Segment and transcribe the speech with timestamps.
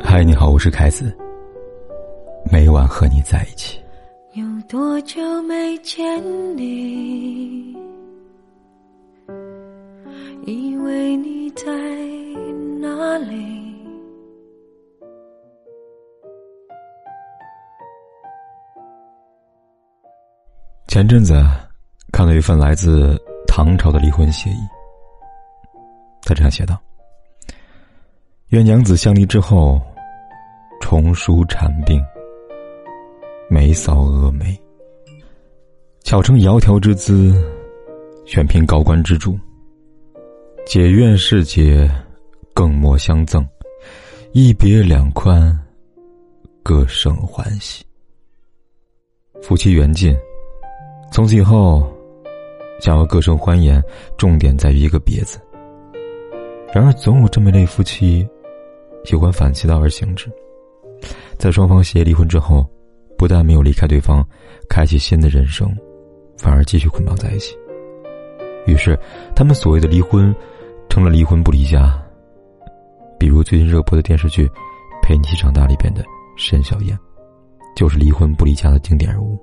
[0.00, 1.16] 嗨，你好，我是凯子。
[2.50, 3.80] 每晚和你在一起。
[4.32, 6.04] 有多久没见
[6.56, 7.72] 你？
[10.46, 11.66] 以为你在
[12.80, 13.54] 哪里？
[20.88, 21.34] 前阵子
[22.12, 23.16] 看了一份来自
[23.46, 24.58] 唐朝的离婚协议，
[26.22, 26.76] 他这样写道
[28.54, 29.82] ：“愿娘子相离之后，
[30.80, 32.00] 重梳蝉鬓，
[33.50, 34.56] 眉扫蛾眉，
[36.04, 37.34] 巧成窈窕之姿，
[38.24, 39.36] 选聘高官之主。
[40.64, 41.90] 解怨释结，
[42.54, 43.44] 更莫相赠，
[44.30, 45.52] 一别两宽，
[46.62, 47.84] 各生欢喜。
[49.42, 50.16] 夫妻缘尽，
[51.10, 51.92] 从此以后，
[52.80, 53.82] 想要各生欢颜，
[54.16, 55.40] 重点在于一个“别”字。
[56.72, 58.24] 然而，总有这么一类夫妻，
[59.04, 60.30] 喜欢反其道而行之，
[61.38, 62.66] 在双方协议离婚之后，
[63.16, 64.26] 不但没有离开对方，
[64.68, 65.74] 开启新的人生，
[66.38, 67.54] 反而继续捆绑在一起。
[68.66, 68.98] 于是，
[69.36, 70.34] 他们所谓的离婚。
[70.90, 72.00] 成了离婚不离家。
[73.18, 74.46] 比如最近热播的电视剧
[75.02, 76.04] 《陪你一起长大》里边的
[76.36, 76.96] 沈小燕，
[77.74, 79.36] 就是离婚不离家的经典人物。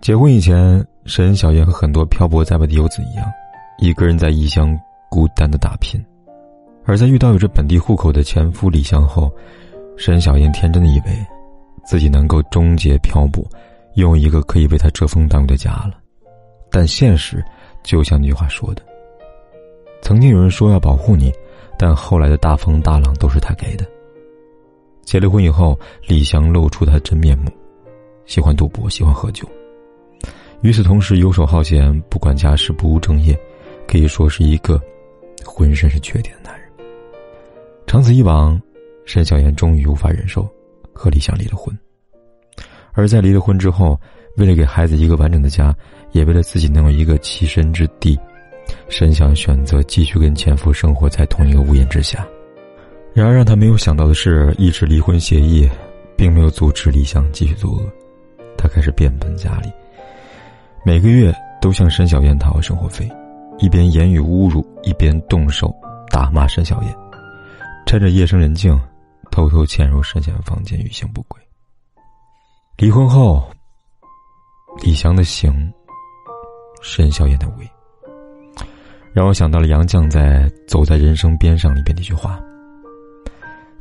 [0.00, 3.26] 结婚以前，沈小燕和很多漂泊在外的游子一样，
[3.80, 4.74] 一个人在异乡
[5.10, 6.00] 孤单的打拼；
[6.90, 9.32] 而在遇到有着本地户口的前夫李湘后，
[9.96, 11.24] 沈小燕天真的以为，
[11.84, 13.44] 自己能够终结漂泊，
[13.94, 15.92] 拥有一个可以为她遮风挡雨的家了。
[16.68, 17.44] 但现实
[17.84, 18.82] 就像那句话说的。
[20.02, 21.32] 曾经有人说要保护你，
[21.78, 23.86] 但后来的大风大浪都是他给的。
[25.04, 27.52] 结了婚以后，李湘露出他真面目：
[28.26, 29.48] 喜欢赌博，喜欢喝酒。
[30.62, 33.38] 与此同时，游手好闲，不管家事，不务正业，
[33.86, 34.82] 可以说是一个
[35.44, 36.59] 浑身是缺点的男人。
[37.90, 38.56] 长此以往，
[39.04, 40.48] 沈小燕终于无法忍受，
[40.92, 41.76] 和李想离了婚。
[42.92, 44.00] 而在离了婚之后，
[44.36, 45.74] 为了给孩子一个完整的家，
[46.12, 48.16] 也为了自己能有一个栖身之地。
[48.88, 52.24] 沈想选择继续跟前夫生活在同一个屋檐之下，
[53.12, 55.68] 然而让他没有想到的是，一纸离婚协议，
[56.16, 57.82] 并没有阻止李想继续作恶。
[58.56, 59.68] 他开始变本加厉，
[60.84, 63.10] 每个月都向沈小燕讨生活费，
[63.58, 65.74] 一边言语侮辱，一边动手
[66.08, 66.96] 打骂沈小燕，
[67.90, 68.80] 趁着夜深人静，
[69.32, 71.42] 偷偷潜入沈小燕房间，欲行不轨。
[72.76, 73.50] 离婚后，
[74.80, 75.52] 李翔的行，
[76.82, 77.68] 沈晓燕的为。
[79.12, 82.40] 让我想到了杨绛在《走在人生边上》里边的一句话：“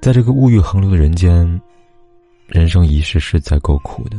[0.00, 1.60] 在这个物欲横流的人间，
[2.46, 4.16] 人生一世实在够苦的。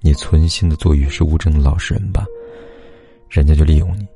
[0.00, 2.24] 你存心的做与世无争的老实人吧，
[3.28, 4.06] 人家就利用你，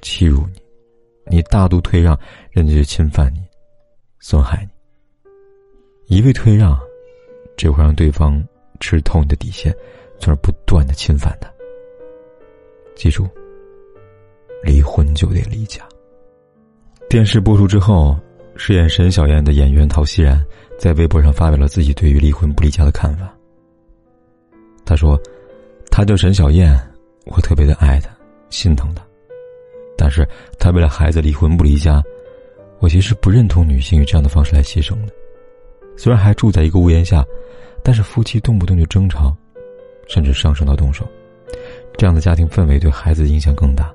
[0.00, 0.60] 欺辱你；
[1.26, 2.16] 你大度退让，
[2.52, 3.40] 人家就侵犯你，
[4.26, 4.66] 损害
[6.08, 6.16] 你。
[6.16, 6.80] 一味退让，
[7.58, 8.42] 只会让对方
[8.80, 9.70] 吃透你的底线，
[10.18, 11.52] 从而不断的侵犯他。
[12.96, 13.28] 记住。”
[14.64, 15.86] 离婚就得离家。
[17.06, 18.18] 电视播出之后，
[18.56, 20.42] 饰演沈小燕的演员陶熙然
[20.78, 23.30] 在微博上发表了自己对于离婚不离家的看法。
[24.86, 25.20] 他说
[25.92, 26.74] ：“她叫沈小燕，
[27.26, 28.08] 我特别的爱她，
[28.48, 29.04] 心疼她。
[29.98, 30.26] 但是
[30.58, 32.02] 她为了孩子离婚不离家，
[32.80, 35.12] 我其实不认同女性以这样的方式来牺牲的。
[35.96, 37.24] 虽然还住在一个屋檐下，
[37.82, 39.34] 但是夫妻动不动就争吵，
[40.08, 41.06] 甚至上升到动手，
[41.96, 43.92] 这样的家庭氛围对孩子影响更大。”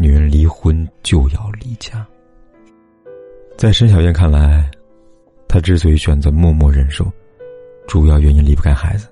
[0.00, 2.06] 女人离婚就要离家。
[3.56, 4.70] 在申小燕看来，
[5.48, 7.04] 她之所以选择默默忍受，
[7.88, 9.08] 主要原因离不开孩子。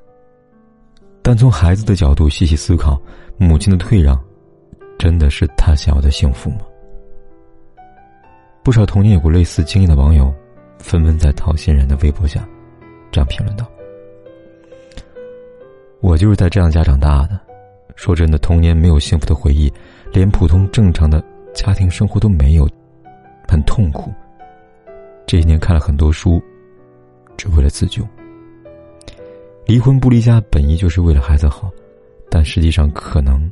[1.22, 3.03] 但从孩子的角度细细思考，
[3.36, 4.16] 母亲的退让，
[4.97, 6.60] 真的是她想要的幸福吗？
[8.66, 10.34] 不少童年有过类似经验的网友，
[10.81, 12.44] 纷纷在陶欣然的微博下，
[13.12, 13.65] 这样评论道
[16.03, 17.41] ：“我就是在这样家长大的。
[17.94, 19.72] 说真的，童年没有幸福的回忆。”
[20.12, 21.22] 连普通正常的
[21.54, 22.69] 家庭生活都没有，
[23.47, 24.13] 很痛苦。
[25.28, 26.42] 这些年看了很多书，
[27.36, 28.04] 只为了自救。
[29.65, 31.71] 离婚不离家本意就是为了孩子好，
[32.28, 33.48] 但实际上可能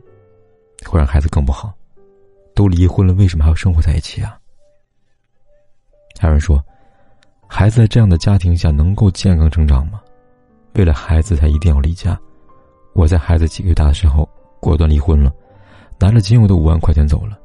[0.84, 1.72] 会让孩子更不好。
[2.52, 4.36] 都离婚了，为什么还要生活在一起啊？
[6.18, 6.62] 还有人说，
[7.46, 10.00] 孩子在这样的家庭下能够健康成长吗？
[10.74, 12.18] 为了孩子才一定要离家？
[12.94, 14.28] 我在孩子几个月大的时候
[14.60, 15.32] 果断离婚了。
[15.96, 17.38] 拿着仅有的五万块钱走了，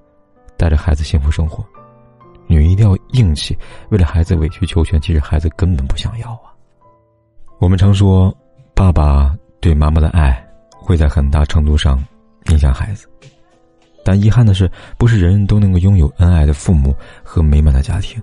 [0.57, 1.63] 带着孩子幸福生活。
[2.48, 3.57] 女人一定要硬气，
[3.89, 6.51] 为了孩子委曲求全，其实孩子根本不想要啊。
[7.60, 8.36] 我们常说，
[8.74, 12.04] 爸爸对妈妈的爱会在很大程度上
[12.50, 13.07] 影响孩子，
[14.04, 16.94] 但遗憾的是，不是人人都能够拥有恩爱的父母
[17.24, 18.21] 和美满的家庭。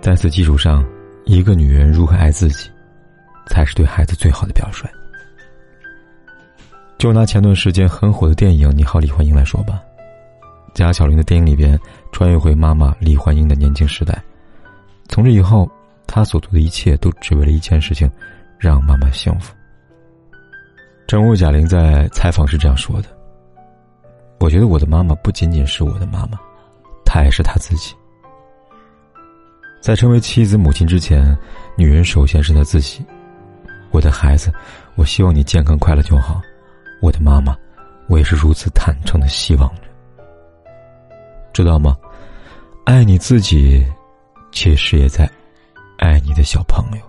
[0.00, 0.82] 在此基础上，
[1.24, 2.70] 一个女人如何爱自己，
[3.46, 4.88] 才是对孩子最好的表率。
[6.96, 9.82] 就拿前段时间很火的电影《你好，李焕英》来说吧，
[10.72, 11.78] 贾晓玲的电影里边
[12.12, 14.22] 穿越回妈妈李焕英的年轻时代，
[15.08, 15.70] 从这以后，
[16.06, 18.10] 她所做的一切都只为了一件事情，
[18.58, 19.54] 让妈妈幸福。
[21.06, 23.08] 正如贾玲在采访时这样说的
[24.40, 26.38] ：“我觉得我的妈妈不仅仅是我的妈妈，
[27.04, 27.94] 她也是她自己。
[29.80, 31.36] 在成为妻子、母亲之前，
[31.76, 33.04] 女人首先是她自己。
[33.90, 34.52] 我的孩子，
[34.94, 36.40] 我希望你健康快乐就好。
[37.00, 37.56] 我的妈妈，
[38.06, 39.82] 我也是如此坦诚的希望着。
[41.52, 41.96] 知道吗？
[42.84, 43.84] 爱你自己，
[44.52, 45.28] 其实也在
[45.98, 47.04] 爱你的小朋友。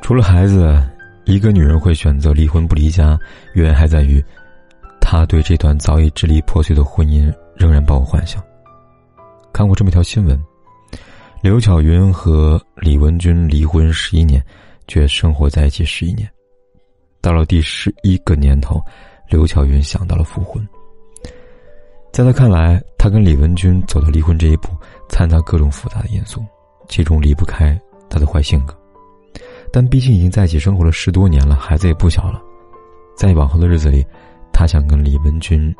[0.00, 0.80] 除了孩子。”
[1.28, 3.20] 一个女人会选择离婚不离家，
[3.52, 4.24] 原因还在于，
[4.98, 8.42] 她对这段早已支离破碎的婚姻仍然抱有幻想。
[9.52, 10.42] 看过这么一条新闻：
[11.40, 14.44] 刘巧云和李文君离婚十一年，
[14.88, 16.28] 却生活在一起十一年。
[17.20, 18.82] 到了第十一个年头，
[19.28, 20.66] 刘巧云想到了复婚。
[22.12, 24.70] 在他看来，他跟李文君走到离婚这一步，
[25.08, 26.44] 掺杂各种复杂的因素，
[26.88, 27.80] 其中离不开
[28.10, 28.76] 他的坏性格。
[29.72, 32.42] 但毕竟已经在一起生活了十多年了，孩子也不小了，
[33.16, 34.04] 在往后的日子里，
[34.52, 35.72] 他想跟李文君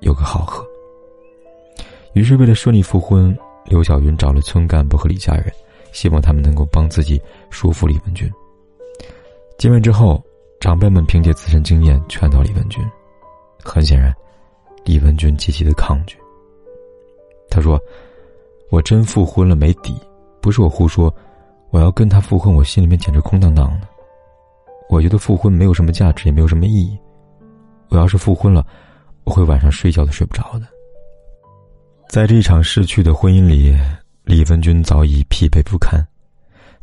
[0.00, 0.62] 有个好合。
[2.12, 3.36] 于是，为了顺利复婚，
[3.68, 5.52] 刘晓云找了村干部和李家人，
[5.92, 7.20] 希望他们能够帮自己
[7.50, 8.30] 说服李文军。
[9.58, 10.22] 见面之后，
[10.60, 12.84] 长辈们凭借自身经验劝导李文军，
[13.62, 14.14] 很显然，
[14.84, 16.16] 李文君极其的抗拒。
[17.48, 17.80] 他说
[18.70, 19.94] ：“我真复婚了没底，
[20.40, 21.14] 不是我胡说。”
[21.70, 23.88] 我要跟他复婚，我心里面简直空荡荡的。
[24.88, 26.96] 我觉得复婚没有什么价值，也没有什么意义。
[27.88, 28.64] 我要是复婚了，
[29.24, 30.66] 我会晚上睡觉都睡不着的。
[32.08, 33.76] 在这一场逝去的婚姻里，
[34.24, 36.00] 李文君早已疲惫不堪。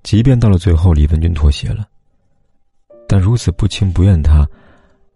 [0.04, 1.88] 即便到了最后，李文君妥协了，
[3.08, 4.48] 但如此不情不愿，他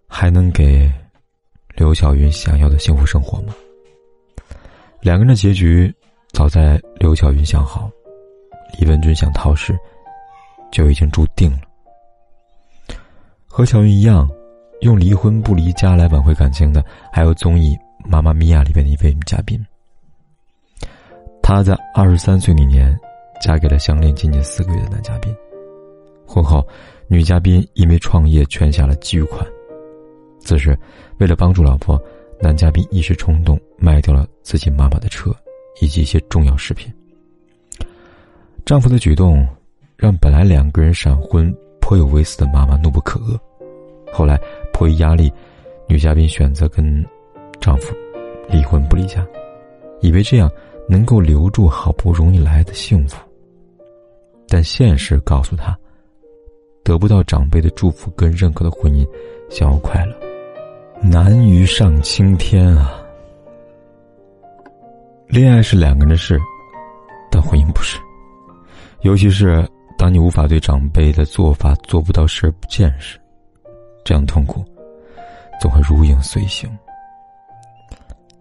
[0.07, 0.91] 还能给
[1.75, 3.53] 刘晓云想要的幸福生活吗？
[5.01, 5.93] 两个人的结局，
[6.31, 7.89] 早在刘晓云想好。
[8.79, 9.77] 李文君想逃时，
[10.71, 11.59] 就已经注定了。
[13.45, 14.27] 和小云一样，
[14.81, 17.75] 用离婚不离家来挽回感情的，还有综艺
[18.05, 19.63] 《妈妈咪呀》里边的一位女嘉宾。
[21.47, 22.93] 她在二十三岁那年，
[23.41, 25.33] 嫁给了相恋仅仅四个月的男嘉宾。
[26.25, 26.61] 婚后，
[27.07, 29.47] 女嘉宾因为创业圈下了巨款。
[30.41, 30.77] 此时，
[31.19, 31.97] 为了帮助老婆，
[32.41, 35.33] 男嘉宾一时冲动卖掉了自己妈妈的车
[35.79, 36.93] 以及一些重要饰品。
[38.65, 39.47] 丈夫的举动，
[39.95, 41.49] 让本来两个人闪婚
[41.79, 43.39] 颇有微词的妈妈怒不可遏。
[44.11, 44.37] 后来
[44.73, 45.31] 迫于压力，
[45.87, 47.05] 女嘉宾选择跟
[47.61, 47.95] 丈夫
[48.49, 49.25] 离婚不离家，
[50.01, 50.51] 以为这样
[50.87, 53.17] 能够留住好不容易来的幸福。
[54.47, 55.77] 但现实告诉她，
[56.83, 59.05] 得不到长辈的祝福跟认可的婚姻，
[59.49, 60.15] 想要快乐，
[61.01, 63.03] 难于上青天啊！
[65.27, 66.39] 恋爱是两个人的事，
[67.29, 67.99] 但婚姻不是。
[69.01, 69.67] 尤其是
[69.97, 73.19] 当你无法对长辈的做法做不到视而不见时，
[74.05, 74.63] 这样痛苦
[75.59, 76.69] 总会如影随形。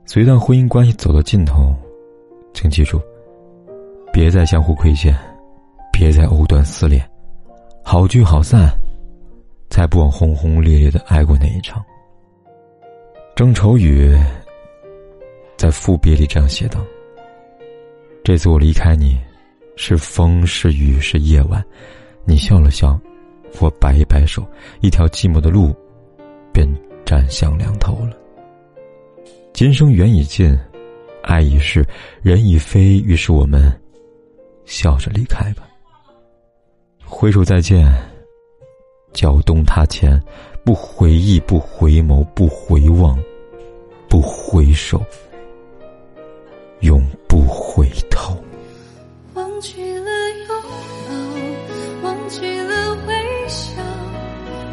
[0.05, 1.75] 随一段婚姻关系走到尽头，
[2.57, 2.99] 请记住，
[4.11, 5.15] 别再相互亏欠，
[5.93, 7.07] 别再藕断丝连，
[7.85, 8.71] 好聚好散，
[9.69, 11.85] 才不枉轰轰烈烈的爱过那一场。
[13.35, 14.17] 郑愁予
[15.59, 16.81] 在赋别里这样写道
[18.25, 19.21] ：“这次我离开你。”
[19.79, 21.63] 是风，是雨，是夜晚。
[22.25, 22.99] 你笑了笑，
[23.61, 24.43] 我摆一摆手，
[24.81, 25.77] 一条寂寞的路，
[26.55, 26.67] 便
[27.05, 28.17] 站向两头了。
[29.53, 30.59] 今生缘已尽，
[31.27, 31.85] 爱已逝，
[32.23, 33.71] 人已飞，于是我们
[34.65, 35.67] 笑着离开吧。
[37.05, 37.85] 挥手再见，
[39.13, 40.23] 脚东踏前，
[40.65, 43.19] 不回忆，不回眸，不回望，
[44.09, 45.05] 不回首，
[46.81, 48.37] 永不回头。
[49.35, 50.11] 忘记了
[50.47, 50.49] 拥
[52.03, 53.83] 抱，忘记了微笑，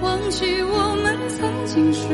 [0.01, 2.07] 忘记我们曾经是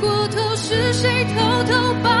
[0.00, 2.20] 过头，是谁偷偷把？